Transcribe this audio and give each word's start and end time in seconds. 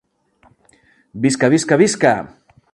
Visca 1.27 1.53
visca 1.57 1.79
visca! 1.85 2.17